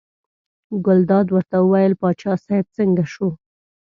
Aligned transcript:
ګلداد 0.85 1.27
ورته 1.31 1.57
وویل 1.61 1.93
باچا 2.01 2.33
صاحب 2.45 2.67
څنګه 2.77 3.03
شو. 3.13 3.29